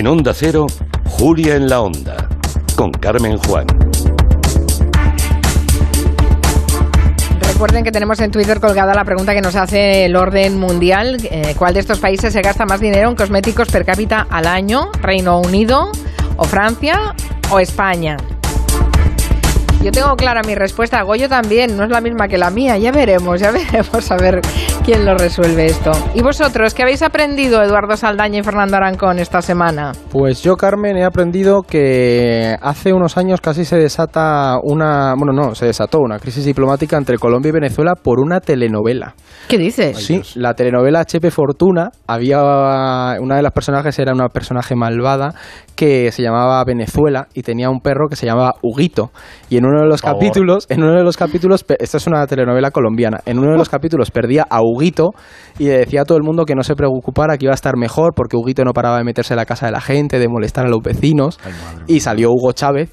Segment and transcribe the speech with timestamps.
[0.00, 0.66] En Onda Cero,
[1.10, 2.26] Julia en la Onda,
[2.74, 3.66] con Carmen Juan.
[7.46, 11.18] Recuerden que tenemos en Twitter colgada la pregunta que nos hace el orden mundial.
[11.30, 14.90] Eh, ¿Cuál de estos países se gasta más dinero en cosméticos per cápita al año?
[15.02, 15.92] ¿Reino Unido
[16.38, 17.14] o Francia
[17.50, 18.16] o España?
[19.82, 22.90] Yo tengo clara mi respuesta, Goyo también, no es la misma que la mía, ya
[22.90, 24.40] veremos, ya veremos a ver
[24.90, 25.92] quién lo resuelve esto.
[26.16, 29.92] ¿Y vosotros qué habéis aprendido, Eduardo Saldaña y Fernando Arancón, esta semana?
[30.10, 35.54] Pues yo, Carmen, he aprendido que hace unos años casi se desata una, bueno, no,
[35.54, 39.14] se desató una crisis diplomática entre Colombia y Venezuela por una telenovela.
[39.46, 39.96] ¿Qué dices?
[39.96, 42.40] Sí, la telenovela HP Fortuna, había
[43.20, 45.34] una de las personajes era una personaje malvada
[45.76, 49.12] que se llamaba Venezuela y tenía un perro que se llamaba Huguito.
[49.50, 52.72] Y en uno de los capítulos, en uno de los capítulos, esta es una telenovela
[52.72, 54.79] colombiana, en uno de los capítulos perdía a Huguito
[55.58, 57.76] y le decía a todo el mundo que no se preocupara, que iba a estar
[57.76, 60.66] mejor porque Huguito no paraba de meterse en la casa de la gente, de molestar
[60.66, 61.38] a los vecinos.
[61.86, 62.90] y salió Hugo Chávez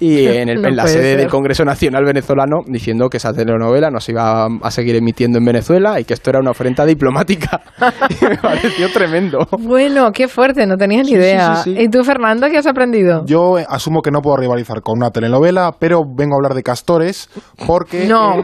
[0.00, 4.00] y en, el, en la sede del Congreso Nacional Venezolano diciendo que esa telenovela no
[4.00, 7.62] se iba a seguir emitiendo en Venezuela y que esto era una ofrenda diplomática.
[8.20, 9.46] y me pareció tremendo.
[9.58, 11.62] Bueno, qué fuerte, no tenía ni idea.
[11.66, 13.24] ¿Y tú, Fernando, qué has aprendido?
[13.26, 17.28] Yo asumo que no puedo rivalizar con una telenovela, pero vengo a hablar de castores
[17.66, 18.06] porque...
[18.06, 18.42] No,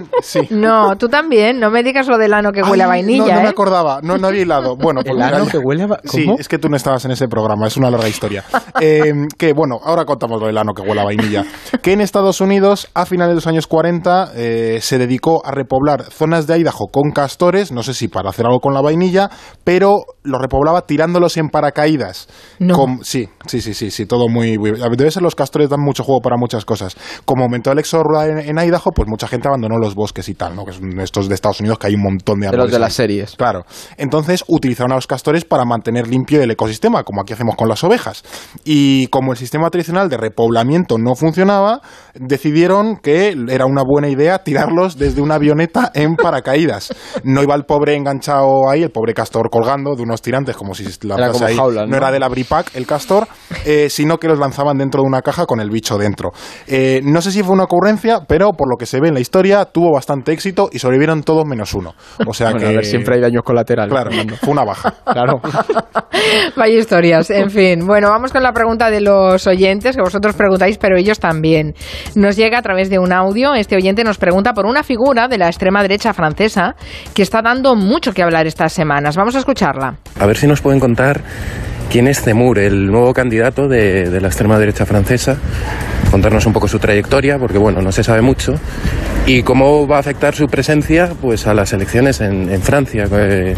[0.51, 3.27] no, tú también, no me digas lo del ano que huele a vainilla.
[3.27, 3.51] No, no me ¿eh?
[3.51, 4.77] acordaba, no, no había hilado.
[4.77, 5.99] Bueno, ¿El ano que huele a ¿Cómo?
[6.05, 8.45] Sí, es que tú no estabas en ese programa, es una larga historia.
[8.81, 11.40] Eh, que bueno, ahora contamos lo del ano que huele a vainilla
[11.83, 16.11] que en Estados Unidos a finales de los años 40 eh, se dedicó a repoblar
[16.11, 19.31] zonas de Idaho con castores, no sé si para hacer algo con la vainilla,
[19.65, 22.29] pero lo repoblaba tirándolos en paracaídas.
[23.03, 26.37] sí, sí, sí, sí, sí, todo muy, Debe ser los castores dan mucho juego para
[26.37, 26.97] muchas cosas.
[27.25, 30.55] Como aumentó el éxodo rural en, Idaho, pues mucha gente abandonó los bosques y tal,
[30.55, 30.65] ¿no?
[30.65, 32.67] Que son estos de Estados Unidos que hay un montón de árboles.
[32.67, 33.37] De los de las series.
[33.37, 33.65] Claro.
[33.97, 37.83] Entonces utilizaron a los castores para mantener limpio el ecosistema, como aquí hacemos con las
[37.85, 38.23] ovejas.
[38.65, 41.81] Y como el sistema tradicional de repoblamiento no funcionaba,
[42.15, 46.93] decidieron que era una buena idea tirarlos desde una avioneta en paracaídas.
[47.23, 50.85] No iba el pobre enganchado ahí, el pobre castor colgando de unos tirantes, como si
[51.03, 51.97] la era ahí, ¿no?
[51.97, 53.29] era de la Bripac el castor,
[53.65, 56.33] eh, sino que los lanzaban dentro de una caja con el bicho dentro.
[56.67, 59.21] Eh, no sé si fue una ocurrencia, pero por lo que se ve en la
[59.21, 61.95] historia, tuvo bastante éxito y sobrevivieron todos menos uno.
[62.27, 62.67] O sea que...
[62.67, 63.93] A ver, siempre hay daños colaterales.
[63.93, 64.95] Claro, fue una baja.
[65.11, 65.41] Claro.
[66.57, 67.87] Vaya historias, en fin.
[67.87, 71.75] Bueno, vamos con la pregunta de los oyentes, que vosotros preguntáis, pero ellos también.
[72.15, 73.55] Nos llega a través de un audio.
[73.55, 76.75] Este oyente nos pregunta por una figura de la extrema derecha francesa
[77.15, 79.17] que está dando mucho que hablar estas semanas.
[79.17, 79.97] Vamos a escucharla.
[80.19, 81.23] A ver si nos pueden contar
[81.91, 85.37] quién es Zemmour, el nuevo candidato de, la extrema derecha francesa.
[86.11, 88.55] Contarnos un poco su trayectoria, porque bueno, no se sabe mucho.
[89.27, 93.07] Y cómo va a afectar su presencia pues, a las elecciones en, Francia.
[93.13, 93.55] Eh,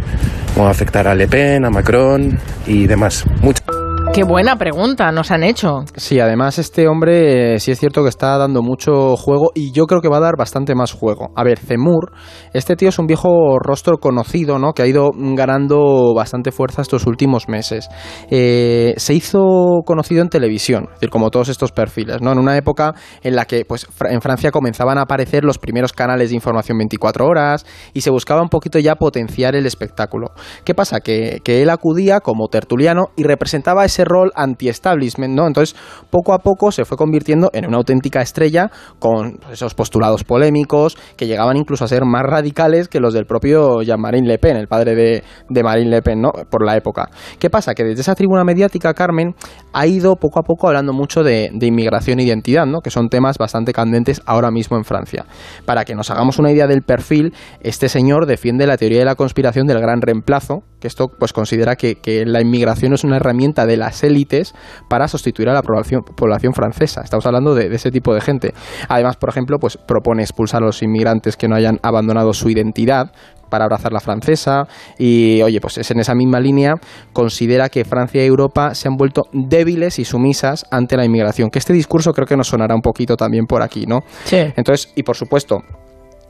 [0.54, 3.24] cómo va a afectar a Le Pen, a Macron y demás.
[3.40, 3.81] Mucho.
[4.14, 5.84] Qué buena pregunta nos han hecho.
[5.96, 9.86] Sí, además este hombre eh, sí es cierto que está dando mucho juego y yo
[9.86, 11.30] creo que va a dar bastante más juego.
[11.34, 12.12] A ver, Zemur,
[12.52, 14.74] este tío es un viejo rostro conocido, ¿no?
[14.74, 17.88] Que ha ido ganando bastante fuerza estos últimos meses.
[18.30, 22.32] Eh, se hizo conocido en televisión, es decir, como todos estos perfiles, ¿no?
[22.32, 26.28] En una época en la que, pues, en Francia comenzaban a aparecer los primeros canales
[26.28, 27.64] de información 24 horas
[27.94, 30.32] y se buscaba un poquito ya potenciar el espectáculo.
[30.64, 31.00] ¿Qué pasa?
[31.00, 35.46] Que, que él acudía como tertuliano y representaba ese rol anti-establishment, ¿no?
[35.46, 35.76] Entonces,
[36.10, 41.26] poco a poco se fue convirtiendo en una auténtica estrella con esos postulados polémicos que
[41.26, 44.94] llegaban incluso a ser más radicales que los del propio Jean-Marie Le Pen, el padre
[44.94, 46.30] de, Marine Le Pen, ¿no?
[46.50, 47.08] Por la época.
[47.38, 47.74] ¿Qué pasa?
[47.74, 49.34] Que desde esa tribuna mediática, Carmen,
[49.72, 52.80] ha ido poco a poco hablando mucho de, de inmigración e identidad, ¿no?
[52.80, 55.26] Que son temas bastante candentes ahora mismo en Francia.
[55.64, 59.14] Para que nos hagamos una idea del perfil, este señor defiende la teoría de la
[59.14, 63.66] conspiración del gran reemplazo, que esto pues considera que, que la inmigración es una herramienta
[63.66, 64.52] de las élites
[64.88, 67.02] para sustituir a la población, población francesa.
[67.02, 68.52] Estamos hablando de, ese tipo de gente.
[68.88, 73.12] Además, por ejemplo, pues propone expulsar a los inmigrantes que no hayan abandonado su identidad
[73.48, 74.66] para abrazar la francesa
[74.98, 76.72] y oye pues es en esa misma línea
[77.12, 81.58] considera que Francia y Europa se han vuelto débiles y sumisas ante la inmigración que
[81.58, 84.38] este discurso creo que nos sonará un poquito también por aquí no sí.
[84.56, 85.58] entonces y por supuesto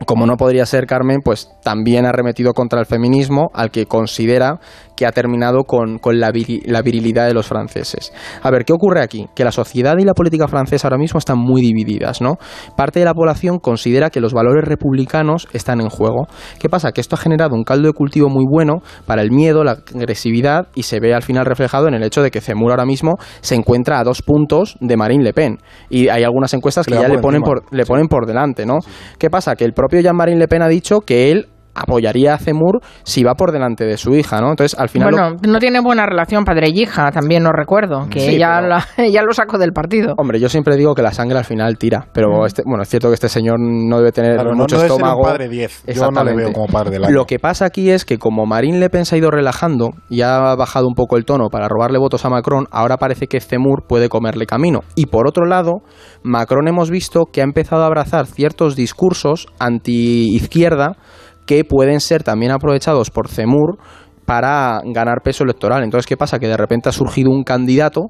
[0.05, 4.59] como no podría ser Carmen, pues también ha remetido contra el feminismo, al que considera
[4.95, 8.13] que ha terminado con, la, virilidad de los franceses.
[8.41, 9.27] A ver, ¿qué ocurre aquí?
[9.35, 12.35] Que la sociedad y la política francesa ahora mismo están muy divididas, ¿no?
[12.75, 16.27] Parte de la población considera que los valores republicanos están en juego.
[16.59, 16.91] ¿Qué pasa?
[16.91, 20.67] Que esto ha generado un caldo de cultivo muy bueno para el miedo, la agresividad
[20.75, 23.55] y se ve al final reflejado en el hecho de que Zemmour ahora mismo se
[23.55, 25.57] encuentra a dos puntos de Marine Le Pen.
[25.89, 28.77] Y hay algunas encuestas que ya le ponen, por, le ponen por delante, ¿no?
[29.17, 29.55] ¿Qué pasa?
[29.55, 33.35] Que el propio Jean-Marie Le Pen ha dicho que él apoyaría a Zemur si va
[33.35, 34.49] por delante de su hija, ¿no?
[34.49, 35.11] Entonces, al final...
[35.11, 38.67] Bueno, no tiene buena relación padre y hija, también no recuerdo, que Sí, ella, pero-
[38.67, 40.13] la- ella lo sacó del partido.
[40.17, 43.07] Hombre, yo siempre digo que la sangre al final tira, pero este, bueno, es cierto
[43.09, 45.23] que este señor no debe tener Claro, no- mucho no debe ser un estómago.
[45.23, 45.83] padre 10.
[45.95, 47.13] Yo no le veo como padre del año.
[47.13, 50.21] Lo que pasa aquí es que como Marine Le Pen se ha ido relajando y
[50.21, 53.85] ha bajado un poco el tono para robarle votos a Macron, ahora parece que Zemur
[53.87, 54.81] puede comerle camino.
[54.95, 55.81] Y por otro lado,
[56.23, 60.97] Macron hemos visto que ha empezado a abrazar ciertos discursos anti-izquierda
[61.45, 63.77] que pueden ser también aprovechados por Zemur
[64.25, 65.83] para ganar peso electoral.
[65.83, 66.39] Entonces, ¿qué pasa?
[66.39, 68.03] Que de repente ha surgido un candidato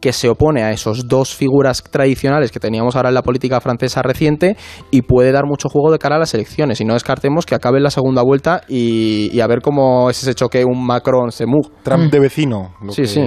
[0.00, 4.02] que se opone a esos dos figuras tradicionales que teníamos ahora en la política francesa
[4.02, 4.54] reciente
[4.90, 6.78] y puede dar mucho juego de cara a las elecciones.
[6.80, 10.22] Y no descartemos que acabe en la segunda vuelta y, y a ver cómo es
[10.22, 11.70] ese choque un Macron-Semur.
[11.82, 12.74] Trump de vecino.
[12.82, 13.20] lo Sí, que- sí.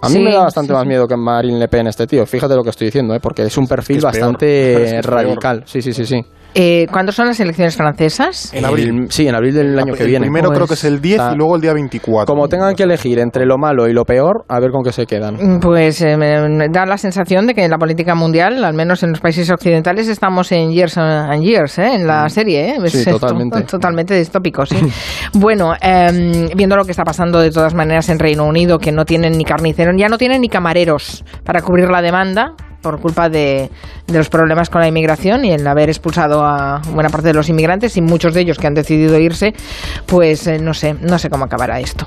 [0.00, 0.88] A mí Sí, me da bastante sí, más sí.
[0.88, 2.24] miedo que Marine Le Pen este tío.
[2.26, 3.20] Fíjate lo que estoy diciendo, ¿eh?
[3.20, 5.14] porque es un perfil es bastante Es que es peor.
[5.24, 5.62] radical.
[5.66, 6.20] Sí, sí, sí, sí.
[6.54, 8.52] Eh, ¿Cuándo son las elecciones francesas?
[8.54, 8.88] En abril.
[9.04, 10.24] El- sí, en abril del año El que viene.
[10.26, 12.26] primero creo Pues, que es el 10 está- y luego el día 24.
[12.32, 15.06] Como tengan que elegir entre lo malo y lo peor, a ver con qué se
[15.06, 15.34] quedan.
[15.34, 19.02] Mm, Pues eh, me da la sensación de que en la política mundial, al menos
[19.02, 21.94] en los países occidentales, estamos en years and years, ¿eh?
[21.94, 22.70] en la serie.
[22.70, 22.74] ¿eh?
[22.78, 22.86] Mm.
[22.86, 23.62] Sí, Es esto, totalmente.
[23.62, 24.76] totalmente distópico, sí.
[25.34, 29.04] bueno, em, viendo lo que está pasando de todas maneras en Reino Unido, que no
[29.04, 33.70] tienen ni carniceros, ya no tienen ni camareros para cubrir la demanda por culpa de,
[34.06, 37.48] de los problemas con la inmigración y el haber expulsado a buena parte de los
[37.48, 39.54] inmigrantes y muchos de ellos que han decidido irse,
[40.06, 42.06] pues eh, no sé, no sé cómo acabará esto.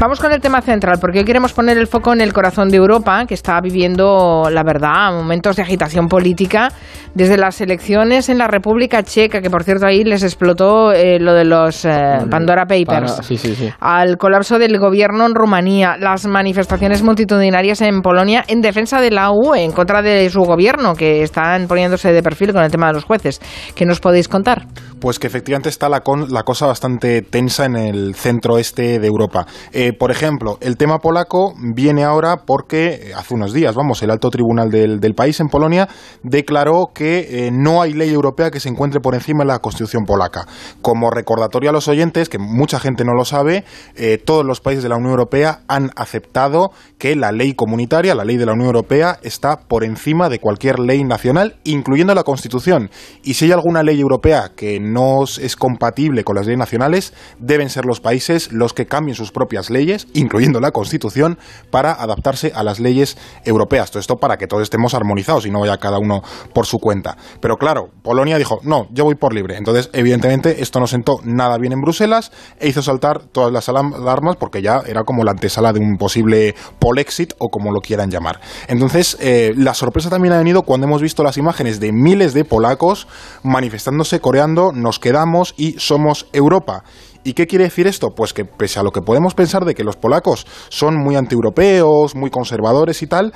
[0.00, 2.76] Vamos con el tema central, porque hoy queremos poner el foco en el corazón de
[2.76, 6.70] Europa, que está viviendo, la verdad, momentos de agitación política
[7.14, 11.32] desde las elecciones en la República Checa, que por cierto ahí les explotó eh, lo
[11.32, 13.70] de los eh, Pandora Papers Para- sí, sí, sí.
[13.80, 19.30] al colapso del gobierno en Rumanía, las manifestaciones multitudinarias en Polonia en defensa de la
[19.30, 22.94] UE, en contra de su gobierno, que están poniéndose de perfil con el tema de
[22.94, 23.40] los jueces.
[23.74, 24.66] ¿Qué nos podéis contar?
[25.00, 29.06] Pues que efectivamente está la, con- la cosa bastante tensa en el centro este de
[29.06, 29.46] Europa.
[29.72, 34.10] Eh, por ejemplo, el tema polaco viene ahora porque eh, hace unos días, vamos, el
[34.10, 35.88] alto tribunal del, país en Polonia
[36.22, 40.04] declaró que eh, no hay ley europea que se encuentre por encima de la constitución
[40.04, 40.46] polaca.
[40.80, 43.64] Como recordatorio a los oyentes, que mucha gente no lo sabe,
[43.96, 48.24] eh, todos los países de la Unión Europea han aceptado que la ley comunitaria, la
[48.24, 52.90] ley de la Unión Europea, está por encima de cualquier ley nacional, incluyendo la Constitución.
[53.22, 57.70] Y si hay alguna ley europea que no es compatible con las leyes nacionales, deben
[57.70, 59.73] ser los países los que cambien sus propias leyes,
[60.12, 61.38] incluyendo la Constitución,
[61.70, 63.90] para adaptarse a las leyes europeas.
[63.90, 66.22] Todo esto para que todos estemos armonizados y no vaya cada uno
[66.52, 67.16] por su cuenta.
[67.40, 69.56] Pero claro, Polonia dijo, no, yo voy por libre.
[69.56, 74.36] Entonces, evidentemente, esto no sentó nada bien en Bruselas e hizo saltar todas las alarmas
[74.36, 78.40] porque ya era como la antesala de un posible polexit o como lo quieran llamar.
[78.68, 82.44] Entonces, eh, la sorpresa también ha venido cuando hemos visto las imágenes de miles de
[82.44, 83.06] polacos
[83.42, 86.84] manifestándose, coreando, nos quedamos y somos Europa.
[87.24, 88.10] ¿Y qué quiere decir esto?
[88.14, 92.14] Pues que pese a lo que podemos pensar de que los polacos son muy antieuropeos,
[92.14, 93.32] muy conservadores y tal,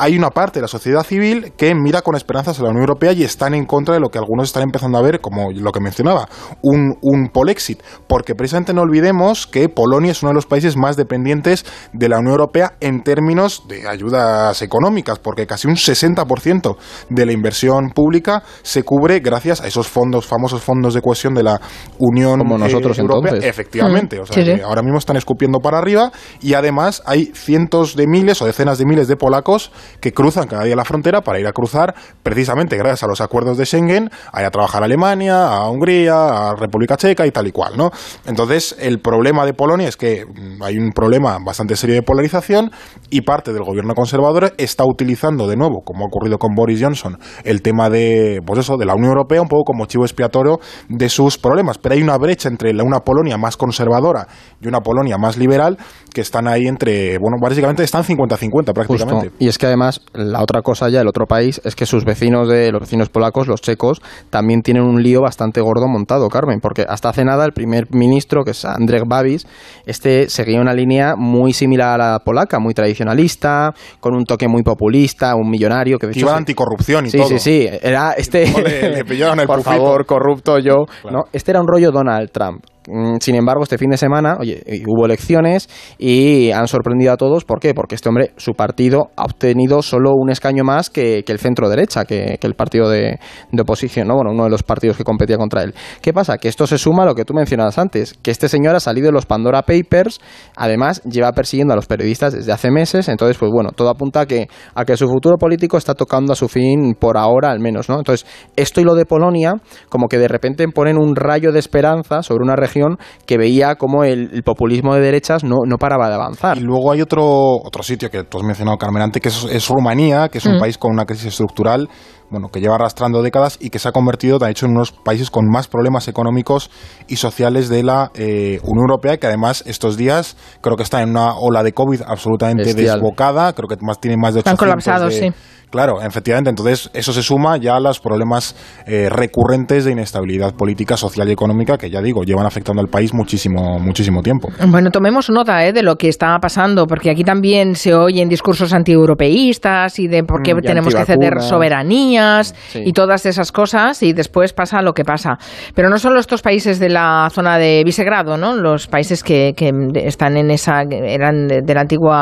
[0.00, 3.12] hay una parte de la sociedad civil que mira con esperanzas a la Unión Europea
[3.12, 5.80] y están en contra de lo que algunos están empezando a ver como lo que
[5.80, 6.28] mencionaba,
[6.62, 7.82] un, un polexit.
[8.06, 12.18] Porque precisamente no olvidemos que Polonia es uno de los países más dependientes de la
[12.18, 16.76] Unión Europea en términos de ayudas económicas, porque casi un 60%
[17.10, 21.42] de la inversión pública se cubre gracias a esos fondos, famosos fondos de cohesión de
[21.42, 21.60] la
[21.98, 23.32] Unión Como nosotros, Europea.
[23.32, 23.50] entonces.
[23.50, 26.10] Efectivamente, Mm, o sea, sí, ahora mismo están escupiendo para arriba
[26.40, 29.70] y además hay cientos de miles o decenas de miles de polacos
[30.00, 33.56] que cruzan cada día la frontera para ir a cruzar precisamente gracias a los acuerdos
[33.58, 37.46] de Schengen, a ir a trabajar a Alemania, a Hungría, a República Checa y tal
[37.46, 37.90] y cual, ¿no?
[38.26, 42.70] Entonces, el problema de Polonia es que mm, hay un problema bastante serio de polarización
[43.10, 47.18] y parte del gobierno conservador está utilizando de nuevo, como ha ocurrido con Boris Johnson,
[47.44, 51.08] el tema de, pues eso, de la Unión Europea un poco como chivo expiatorio de
[51.08, 51.78] sus problemas.
[51.78, 54.26] Pero hay una brecha entre la- una Polonia más conservadora
[54.60, 55.78] y una Polonia más liberal
[56.12, 59.28] que están ahí entre, bueno, básicamente están 50-50 prácticamente.
[59.28, 59.36] Justo.
[59.38, 59.79] Y es que además,
[60.14, 63.48] la otra cosa ya, el otro país, es que sus vecinos de los vecinos polacos,
[63.48, 67.52] los checos, también tienen un lío bastante gordo montado, Carmen, porque hasta hace nada el
[67.52, 69.46] primer ministro, que es Andrzej Babis,
[69.86, 74.62] este seguía una línea muy similar a la polaca, muy tradicionalista, con un toque muy
[74.62, 77.28] populista, un millonario que de hecho iba se- anticorrupción y Sí, todo.
[77.28, 79.70] sí, sí, era este No, le- le pillaron el por pufito.
[79.76, 81.16] favor, corrupto yo, Claro.
[81.18, 81.22] ¿no?
[81.32, 82.64] Este era un rollo Donald Trump.
[82.90, 87.44] Mm, sin embargo, este fin de semana, oye, hubo elecciones y han sorprendido a todos.
[87.44, 87.72] ¿Por qué?
[87.72, 92.04] Porque este hombre, su partido, ha obtenido solo un escaño más que, el centro derecha,
[92.04, 93.20] que, el partido de,
[93.60, 94.16] oposición, ¿no?
[94.16, 95.74] Bueno, uno de los partidos que competía contra él.
[96.02, 96.38] ¿Qué pasa?
[96.38, 99.06] Que esto se suma a lo que tú mencionabas antes, que este señor ha salido
[99.06, 100.20] de los Pandora Papers,
[100.56, 104.26] además lleva persiguiendo a los periodistas desde hace meses, entonces, pues bueno, todo apunta a
[104.26, 107.88] que, a que su futuro político está tocando a su fin por ahora al menos,
[107.88, 107.98] ¿no?
[107.98, 109.54] Entonces, esto y lo de Polonia,
[109.88, 112.79] como que de repente ponen un rayo de esperanza sobre una región
[113.26, 116.58] que veía como el, populismo de derechas no, no paraba de avanzar.
[116.58, 117.24] Y luego hay otro,
[117.56, 120.60] otro sitio que tú has mencionado, Carmen, antes, que es, Rumanía, que es un mm.
[120.60, 121.88] país con una crisis estructural
[122.30, 125.30] bueno, que lleva arrastrando décadas y que se ha convertido, de hecho, en unos países
[125.30, 126.70] con más problemas económicos
[127.08, 131.10] y sociales de la eh, Unión Europea, que además estos días creo que está en
[131.10, 135.14] una ola de COVID absolutamente desbocada, creo que más tiene más de 800 Están colapsados,
[135.14, 135.32] sí
[135.70, 136.50] Claro, efectivamente.
[136.50, 141.32] Entonces, eso se suma ya a los problemas eh, recurrentes de inestabilidad política, social y
[141.32, 144.48] económica que, ya digo, llevan afectando al país muchísimo, muchísimo tiempo.
[144.66, 148.72] Bueno, tomemos nota eh, de lo que está pasando, porque aquí también se oyen discursos
[148.72, 154.12] antieuropeístas y de por qué mm, tenemos que ceder soberanías y todas esas cosas, y
[154.12, 155.38] después pasa lo que pasa.
[155.74, 158.56] Pero no solo estos países de la zona de Visegrado, ¿no?
[158.56, 159.54] Los países que,
[159.94, 162.12] están en esa, eran del antiguo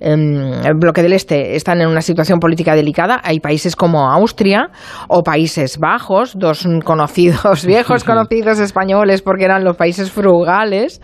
[0.00, 4.70] em, bloque del Este, están en una situación política delicada hay países como Austria
[5.08, 11.02] o Países Bajos, dos conocidos, viejos conocidos españoles, porque eran los países frugales,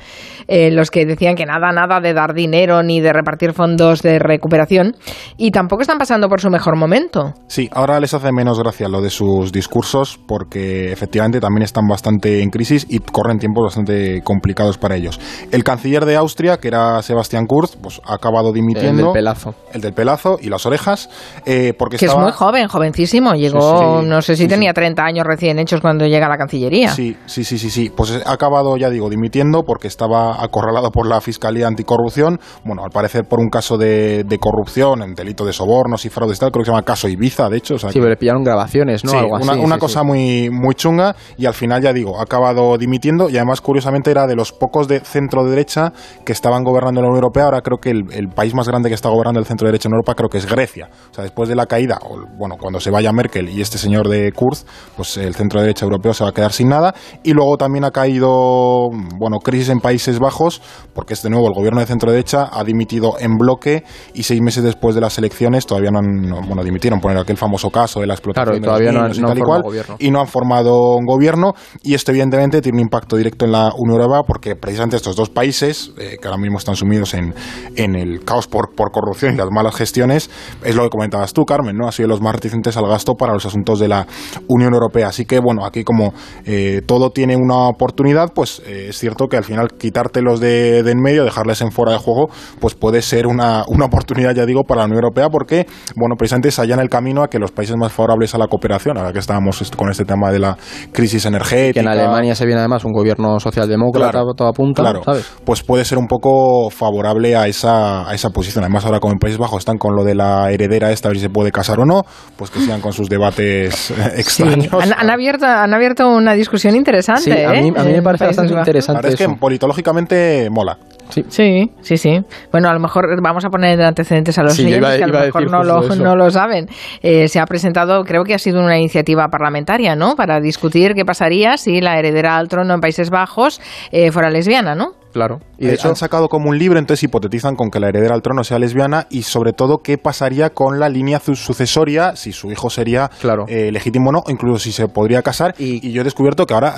[0.48, 4.18] eh, los que decían que nada, nada de dar dinero ni de repartir fondos de
[4.18, 4.96] recuperación,
[5.36, 7.34] y tampoco están pasando por su mejor momento.
[7.48, 12.42] Sí, ahora les hace menos gracia lo de sus discursos, porque efectivamente también están bastante
[12.42, 15.20] en crisis y corren tiempos bastante complicados para ellos.
[15.52, 19.00] El canciller de Austria, que era Sebastián Kurz, pues ha acabado dimitiendo.
[19.00, 19.54] El del pelazo.
[19.72, 21.10] El del pelazo y las orejas.
[21.44, 23.34] Eh, porque que es muy joven, jovencísimo.
[23.34, 26.90] Llegó, no sé si tenía 30 años recién hechos cuando llega a la Cancillería.
[26.90, 27.92] Sí, sí, sí, sí, sí.
[27.94, 32.40] Pues ha acabado, ya digo, dimitiendo porque estaba acorralado por la Fiscalía Anticorrupción.
[32.64, 36.50] Bueno, al parecer por un caso de, corrupción, en delito de sobornos y fraudes tal,
[36.50, 37.78] creo que se llama caso Ibiza, de hecho.
[37.78, 39.12] sí, pero le pillaron grabaciones, ¿no?
[39.12, 43.28] Algo así, una, cosa Muy, muy chunga y al final, ya digo, ha acabado dimitiendo
[43.30, 45.92] y además, curiosamente, era de los pocos de centro derecha
[46.24, 47.44] que estaban gobernando en la Unión Europea.
[47.44, 49.94] Ahora creo que el, el país más grande que está gobernando el centro derecha en
[49.94, 50.88] Europa creo que es Grecia.
[51.10, 54.08] O sea, después de la caída, o, bueno, cuando se vaya Merkel y este señor
[54.08, 54.64] de Kurz,
[54.96, 56.94] pues el centro derecha europeo se va a quedar sin nada.
[57.22, 60.62] Y luego también ha caído, bueno, crisis en Países Bajos,
[60.94, 64.62] porque este nuevo el gobierno de centro derecha ha dimitido en bloque y seis meses
[64.62, 68.14] después de las elecciones todavía no han, bueno, dimitieron, poner aquel famoso caso de la
[68.14, 69.62] explotación claro, todavía no, y tal y cual,
[69.98, 71.54] y no han formado un gobierno.
[71.82, 75.30] Y esto evidentemente tiene un impacto directo en la Unión Europea porque precisamente estos dos
[75.30, 77.34] países, eh, que ahora mismo están sumidos en,
[77.76, 80.30] en el caos por, por corrupción y las malas gestiones,
[80.62, 81.86] es lo que comentabas tú, Carmen, ¿no?
[81.86, 84.06] Ha sido los más reticentes al gasto para los asuntos de la
[84.48, 85.08] Unión Europea.
[85.08, 86.12] Así que, bueno, aquí como
[86.44, 90.90] eh, todo tiene una oportunidad, pues eh, es cierto que al final quitártelos de, de,
[90.90, 92.28] en medio, dejarles en fuera de juego,
[92.60, 96.50] pues puede ser una, una oportunidad, ya digo, para la Unión Europea, porque, bueno, precisamente
[96.50, 99.18] se en el camino a que los países más favorables a la cooperación, ahora que
[99.18, 100.56] estábamos con este tema de la
[100.92, 101.74] crisis energética.
[101.74, 105.02] Que en Alemania se viene además un gobierno socialdemócrata, claro, todo apunta, claro,
[105.44, 108.64] Pues puede ser un poco favorable a esa, a esa posición.
[108.64, 111.18] Además, ahora como en Países Bajos están con lo de la heredera esta, a ver
[111.18, 112.02] si se puede casar o no,
[112.36, 114.72] pues que sigan con sus debates extraños.
[114.72, 117.44] Han, abierto, han abierto una discusión interesante.
[117.44, 119.08] a, mí, a mí me parece bastante interesante.
[119.08, 120.78] es que politológicamente mola.
[121.10, 121.70] Sí.
[121.80, 125.06] sí, sí, Bueno, a lo mejor vamos a poner antecedentes a los sí, que a
[125.06, 126.66] lo mejor no lo, no lo, saben.
[127.02, 130.16] Eh, se ha presentado, creo que ha sido una iniciativa parlamentaria, ¿no?
[130.16, 133.60] Para discutir qué pasaría si la heredera al trono en Países Bajos
[133.92, 134.92] eh, fuera lesbiana, ¿no?
[135.14, 135.38] Claro.
[135.58, 138.16] Y de eh, hecho han sacado como un libro, entonces hipotetizan con que la heredera
[138.16, 142.50] al trono sea lesbiana y sobre todo qué pasaría con la línea sucesoria, si su
[142.50, 143.44] hijo sería claro.
[143.46, 145.54] eh, legítimo o no, incluso si se podría casar.
[145.56, 146.74] Y, yo he descubierto que ahora,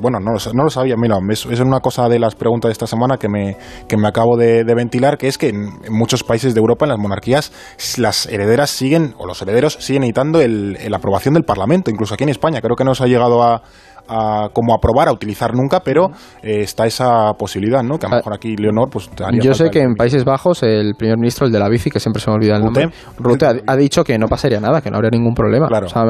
[0.00, 2.72] bueno, no lo, no lo sabía, mira, es, es, una cosa de las preguntas de
[2.72, 6.54] esta semana que me, que me acabo de, ventilar, que es que en, muchos países
[6.54, 7.52] de Europa, en las monarquías,
[7.98, 12.30] las herederas siguen, o los herederos siguen necesitando la aprobación del Parlamento, incluso aquí en
[12.30, 13.60] España, creo que no se ha llegado a
[14.08, 16.10] a, como a probar, a utilizar nunca, pero
[16.42, 17.98] eh, está esa posibilidad, ¿no?
[17.98, 19.10] Que a lo mejor aquí Leonor, pues
[19.40, 22.20] Yo sé que en Países Bajos el primer ministro, el de la bici, que siempre
[22.22, 25.10] se me olvida el nombre, Rute, ha, dicho que no pasaría nada, que no habría
[25.10, 25.68] ningún problema.
[25.68, 25.86] Claro.
[25.86, 26.02] O sea,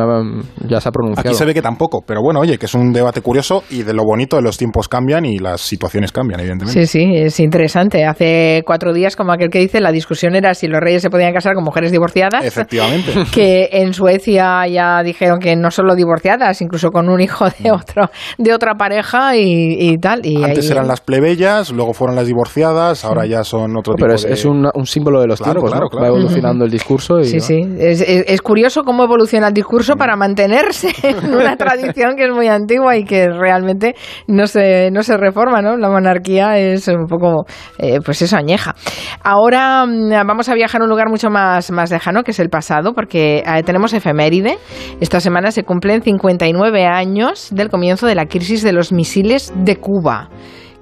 [0.67, 1.29] ya se ha pronunciado.
[1.29, 3.93] Aquí se ve que tampoco, pero bueno, oye, que es un debate curioso y de
[3.93, 6.87] lo bonito de los tiempos cambian y las situaciones cambian, evidentemente.
[6.87, 8.05] Sí, sí, es interesante.
[8.05, 11.33] Hace cuatro días, como aquel que dice, la discusión era si los reyes se podían
[11.33, 12.45] casar con mujeres divorciadas.
[12.45, 13.13] Efectivamente.
[13.39, 18.11] Que en Suecia ya dijeron que no solo divorciadas, incluso con un hijo de otro,
[18.39, 20.25] de otra pareja y, y tal.
[20.25, 24.07] Y Antes ahí- eran las plebeyas, luego fueron las divorciadas, ahora ya son otro tipo
[24.07, 24.33] Pero es, de...
[24.33, 25.91] es un, un símbolo de los Claro, tiempos, claro, ¿no?
[25.91, 26.03] claro.
[26.05, 27.25] Va evolucionando el discurso y...
[27.25, 27.43] Sí, ¿no?
[27.43, 27.61] sí.
[27.79, 32.31] Es, es- es curioso cómo evoluciona el discurso para mantenerse en una tradición que es
[32.31, 33.95] muy antigua y que realmente
[34.27, 35.77] no se, no se reforma, ¿no?
[35.77, 37.45] La monarquía es un poco,
[37.79, 38.75] eh, pues eso, añeja.
[39.23, 42.49] Ahora mm, vamos a viajar a un lugar mucho más, más lejano, que es el
[42.51, 44.59] pasado, porque eh, tenemos efeméride.
[45.01, 49.77] Esta semana se cumplen 59 años del comienzo de la crisis de los misiles de
[49.77, 50.29] Cuba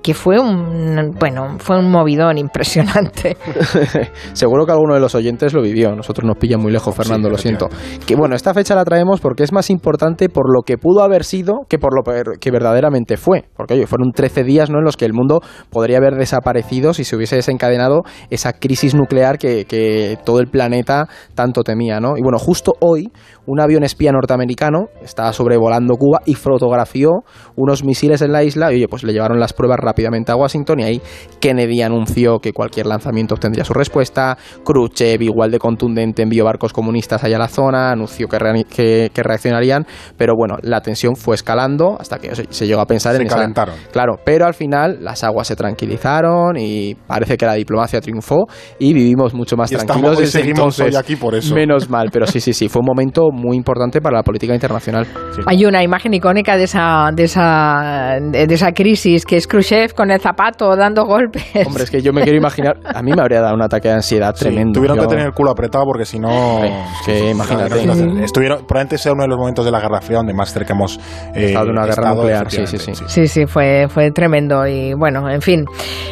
[0.07, 3.37] que fue un bueno fue un movidón impresionante
[4.35, 5.95] Seguro que alguno de los oyentes lo vivió.
[5.97, 7.69] Nosotros nos pilla muy lejos, Fernando, Sí, lo siento.
[8.07, 11.25] Que bueno, esta fecha la traemos porque es más importante por lo que pudo haber
[11.25, 12.03] sido que por lo
[12.39, 13.45] que verdaderamente fue.
[13.57, 14.79] Porque oye, fueron 13 días ¿no?
[14.79, 19.39] en los que el mundo podría haber desaparecido si se hubiese desencadenado esa crisis nuclear
[19.39, 21.99] que, que todo el planeta tanto temía.
[21.99, 22.17] ¿no?
[22.17, 23.11] Y bueno, justo hoy,
[23.47, 27.11] un avión espía norteamericano estaba sobrevolando Cuba y fotografió
[27.57, 30.81] unos misiles en la isla y oye, pues le llevaron las pruebas rápidamente a Washington
[30.81, 31.01] y ahí
[31.41, 37.23] Kennedy anunció que cualquier lanzamiento obtendría su respuesta, Khrushchev igual de contundente envió barcos comunistas
[37.25, 39.87] allá a la zona, anunció que, reani- que- que reaccionarían,
[40.17, 43.27] pero bueno, la tensión fue escalando hasta que se, se llegó a pensar Se en
[43.27, 43.75] esa- calentaron.
[43.93, 48.47] Claro, pero al final las aguas se tranquilizaron y parece que la diplomacia triunfó
[48.79, 50.87] y vivimos mucho más Y tranquilos desde seguimos entonces.
[50.87, 51.55] hoy aquí por eso.
[51.55, 55.07] Menos mal, pero sí, sí, sí, fue un momento muy importante para la política internacional.
[55.47, 60.11] Hay una imagen icónica de esa, de esa, de esa crisis, que es Khrushchev con
[60.11, 61.45] el zapato dando golpes.
[61.67, 63.95] Hombre, es que yo me quiero imaginar, a mí me habría dado un ataque de
[63.95, 64.73] ansiedad Sí, tremendo.
[64.79, 66.61] tuvieron Yo- que tener el culo apretado porque si no...
[67.05, 67.83] Sí, que imagínate.
[67.83, 68.25] imagínate.
[68.25, 70.99] Estuvieron, probablemente sea uno de los momentos de la Guerra Fría donde más cerca hemos
[71.35, 72.93] eh, Estado de una guerra estado, nuclear, sí, sí, sí.
[73.07, 75.65] Sí, sí, fue, fue tremendo y bueno, en fin,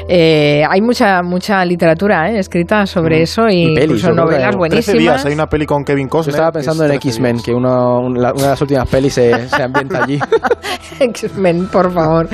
[0.08, 4.42] eh, hay mucha mucha literatura eh, escrita sobre eso y, Y pelis, incluso yo novelas
[4.42, 4.98] hay 13 buenísimas.
[5.00, 6.34] días, hay una peli con Kevin Yo Costner.
[6.34, 9.48] estaba que es pensando en 13 X-Men, que uno- una de las últimas pelis se,
[9.48, 10.18] se ambienta allí.
[11.00, 12.28] X-Men, por favor.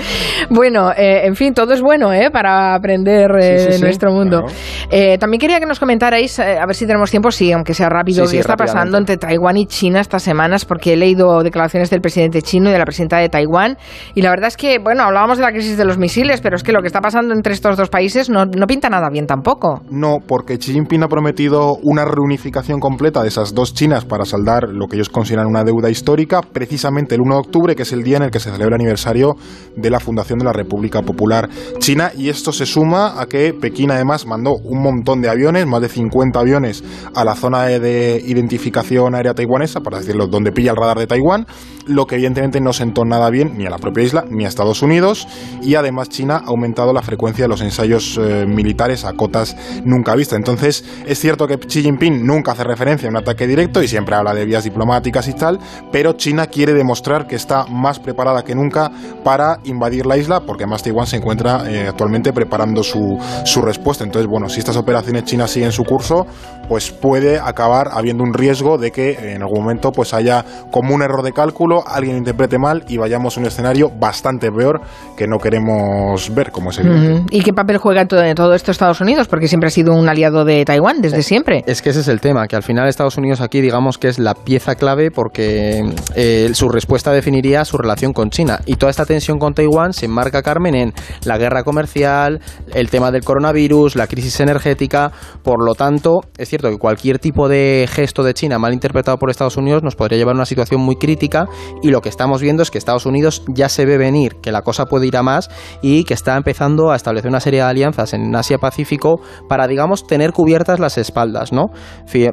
[0.51, 2.31] Bueno, eh, en fin, todo es bueno ¿eh?
[2.31, 4.41] para aprender eh, Sí, sí, en sí, nuestro mundo.
[4.43, 4.55] claro.
[4.91, 7.89] Eh, también quería que nos comentarais, eh, a ver si tenemos tiempo, sí, aunque sea
[7.89, 11.43] rápido, Sí, sí, qué está pasando entre Taiwán y China estas semanas, porque he leído
[11.43, 13.77] declaraciones del presidente chino y de la presidenta de Taiwán,
[14.15, 16.63] y la verdad es que, bueno, hablábamos de la crisis de los misiles, pero es
[16.63, 19.83] que lo que está pasando entre estos dos países no, no pinta nada bien tampoco.
[19.91, 24.69] No, porque Xi Jinping ha prometido una reunificación completa de esas dos Chinas para saldar
[24.73, 28.03] lo que ellos consideran una deuda histórica, precisamente el 1 de octubre, que es el
[28.03, 29.37] día en el que se celebra el aniversario
[29.77, 31.49] de la fundación de la República Popular
[31.79, 32.13] China.
[32.17, 35.89] Y esto se suma a que Pekín además mandó un montón de aviones, más de
[35.89, 36.83] 50 aviones,
[37.15, 41.07] a la zona de- de identificación aérea taiwanesa, para decirlo, donde pilla el radar de
[41.07, 41.47] Taiwán,
[41.91, 44.83] lo que evidentemente no sentó nada bien ni a la propia isla ni a Estados
[44.83, 45.27] Unidos.
[45.63, 50.15] Y además China ha aumentado la frecuencia de los ensayos eh, militares a cotas nunca
[50.15, 50.39] vistas.
[50.39, 54.15] Entonces, es cierto que Xi Jinping nunca hace referencia a un ataque directo y siempre
[54.15, 55.59] habla de vías diplomáticas y tal,
[55.93, 58.91] pero China quiere demostrar que está más preparada que nunca
[59.25, 64.05] para invadir la isla, porque además Taiwán se encuentra eh, actualmente preparando su, su respuesta.
[64.05, 66.27] Entonces, bueno, si estas operaciones chinas siguen su curso,
[66.69, 71.03] pues puede acabar habiendo un riesgo de que en algún momento pues haya como un
[71.03, 74.81] error de cálculo, alguien interprete mal y vayamos a un escenario bastante peor
[75.17, 77.37] que no queremos ver, como es evidente.
[77.37, 79.29] ¿Y qué papel juega en todo, esto Estados Unidos?
[79.29, 81.63] Porque siempre ha sido un aliado de Taiwán desde siempre.
[81.67, 84.19] Es que ese es el tema, que al final Estados Unidos aquí digamos que es
[84.19, 88.61] la pieza clave porque eh, su respuesta definiría su relación con China.
[88.67, 92.41] Y toda esta tensión con Taiwán se enmarca, Carmen, en la guerra comercial,
[92.75, 95.13] el tema del coronavirus, la crisis energética.
[95.43, 99.31] Por lo tanto, es cierto que cualquier tipo de gesto de China mal interpretado por
[99.31, 101.47] Estados Unidos nos podría llevar a una situación muy crítica
[101.83, 104.63] y lo que estamos viendo es que Estados Unidos ya se ve venir, que la
[104.63, 105.51] cosa puede ir a más
[105.83, 110.33] y que está empezando a establecer una serie de alianzas en Asia-Pacífico para, digamos, tener
[110.33, 111.67] cubiertas las espaldas, ¿no?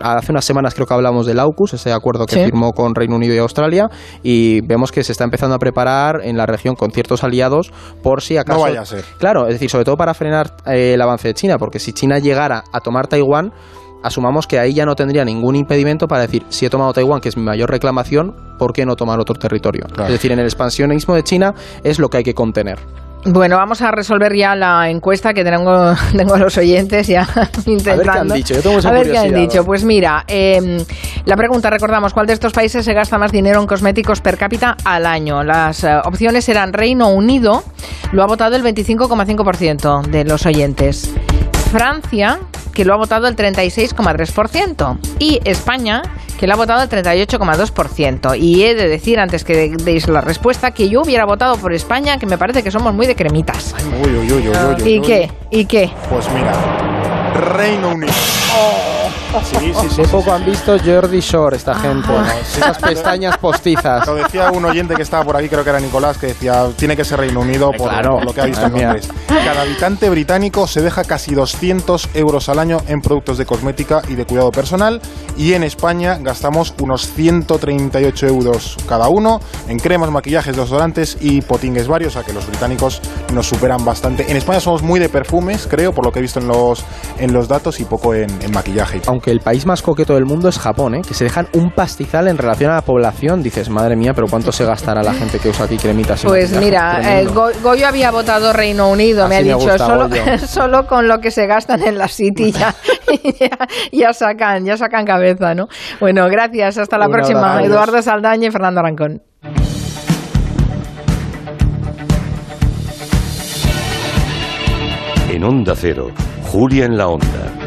[0.01, 2.43] Hace unas semanas creo que hablamos del AUKUS, ese acuerdo que Sí.
[2.45, 3.89] firmó con Reino Unido y Australia,
[4.23, 7.71] y vemos que se está empezando a preparar en la región con ciertos aliados
[8.03, 8.59] por si acaso...
[8.59, 9.03] No vaya a ser.
[9.17, 12.19] Claro, es decir, sobre todo para frenar eh, el avance de China, porque si China
[12.19, 13.51] llegara a tomar Taiwán,
[14.03, 17.29] asumamos que ahí ya no tendría ningún impedimento para decir, si he tomado Taiwán, que
[17.29, 19.85] es mi mayor reclamación, ¿por qué no tomar otro territorio?
[19.87, 20.05] Claro.
[20.05, 22.79] Es decir, en el expansionismo de China es lo que hay que contener.
[23.25, 27.27] Bueno, vamos a resolver ya la encuesta que tengo, tengo a los oyentes ya
[27.65, 28.33] intentando.
[28.33, 29.65] dicho, yo tengo mucha A ver qué han dicho.
[29.65, 30.85] Pues mira, eh,
[31.25, 34.77] la pregunta, recordamos, ¿cuál de estos países se gasta más dinero en cosméticos per cápita
[34.85, 35.43] al año?
[35.43, 37.63] Las eh, opciones eran Reino Unido,
[38.13, 41.13] lo ha votado el 25,5% de los oyentes.
[41.71, 42.39] Francia,
[42.73, 44.97] que lo ha votado el 36,3%.
[45.19, 46.01] Y España,
[46.39, 48.35] que lo ha votado el 38,2%.
[48.39, 51.73] Y he de decir, antes que de- deis la respuesta, que yo hubiera votado por
[51.73, 53.73] España, que me parece que somos muy de cremitas.
[54.03, 55.05] Uy, uy, uy, uy, uy, uy, ¿Y uy.
[55.05, 55.31] qué?
[55.51, 55.91] ¿Y qué?
[56.09, 56.53] Pues mira,
[57.55, 58.13] Reino Unido.
[59.43, 59.95] Sí, sí, sí.
[59.97, 62.07] Qué sí, poco han visto Jordi Shore esta gente.
[62.57, 64.07] Esas pestañas postizas.
[64.07, 66.95] Lo decía un oyente que estaba por aquí, creo que era Nicolás, que decía, tiene
[66.95, 68.15] que ser Reino Unido por, Claro.
[68.15, 68.73] por lo que ha visto en.
[68.73, 69.09] Londres.
[69.27, 74.15] Cada habitante británico se deja casi 200 euros al año en productos de cosmética y
[74.15, 75.01] de cuidado personal
[75.37, 81.87] y en España gastamos unos 138 euros cada uno en cremas, maquillajes, desodorantes y potingues
[81.87, 83.01] varios, o sea que los británicos
[83.33, 84.29] nos superan bastante.
[84.29, 86.83] En España somos muy de perfumes, creo, por lo que he visto en los,
[87.19, 89.01] en los datos y poco en, en maquillaje.
[89.17, 91.01] Aunque el país más coqueto del mundo es Japón, ¿eh?
[91.01, 93.41] que se dejan un pastizal en relación a la población.
[93.41, 96.21] Dices, madre mía, pero ¿cuánto se gastará la gente que usa aquí cremitas?
[96.23, 97.25] Pues mira, eh.
[97.25, 100.09] Go- Goyo había votado Reino Unido, me ha me dicho, gusta, solo,
[100.47, 102.75] solo con lo que se gastan en la City ya,
[103.39, 103.57] ya,
[103.91, 105.67] ya sacan, ya sacan cabeza, ¿no?
[105.99, 107.63] Bueno, gracias, hasta la próxima.
[107.63, 109.23] Eduardo Saldaña y Fernando Arancón.
[115.29, 116.07] En Onda Cero,
[116.51, 117.66] Julia en la Onda.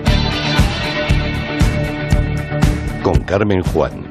[3.03, 4.10] Con Carmen Juan.